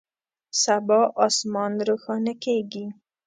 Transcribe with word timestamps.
سبا 0.61 0.99
اسمان 1.25 1.71
روښانه 1.87 2.33
کیږي 2.43 2.85